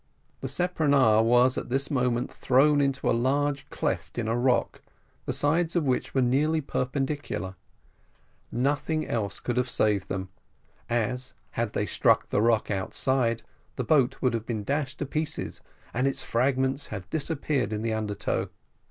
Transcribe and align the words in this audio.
The 0.39 0.47
speronare 0.47 1.23
was 1.23 1.59
at 1.59 1.69
this 1.69 1.91
moment 1.91 2.33
thrown 2.33 2.81
into 2.81 3.07
a 3.07 3.13
large 3.13 3.69
cleft 3.69 4.17
in 4.17 4.27
a 4.27 4.35
rock, 4.35 4.81
the 5.27 5.31
sides 5.31 5.75
of 5.75 5.83
which 5.83 6.15
were 6.15 6.23
nearly 6.23 6.59
perpendicular; 6.59 7.55
nothing 8.51 9.07
else 9.07 9.39
could 9.39 9.57
have 9.57 9.69
saved 9.69 10.07
them, 10.09 10.29
as, 10.89 11.35
had 11.51 11.73
they 11.73 11.85
struck 11.85 12.29
the 12.29 12.41
rock 12.41 12.71
outside, 12.71 13.43
the 13.75 13.83
boat 13.83 14.19
would 14.23 14.33
have 14.33 14.47
been 14.47 14.63
dashed 14.63 14.97
to 14.97 15.05
pieces, 15.05 15.61
and 15.93 16.07
its 16.07 16.23
fragments 16.23 16.87
have 16.87 17.07
disappeared 17.11 17.71
in 17.71 17.83
the 17.83 17.93
undertow. 17.93 18.49